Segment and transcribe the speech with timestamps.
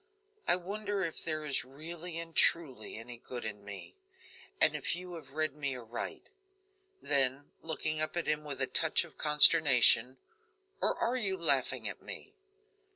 [0.47, 3.99] I wonder if there is really and truly any good in me,
[4.59, 6.31] and if you have read me aright."
[7.03, 10.17] Then looking up at him with a touch of consternation:
[10.81, 12.33] "Or are you laughing at me?"